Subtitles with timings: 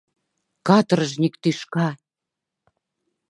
[0.67, 1.87] Каторжник тӱшка!»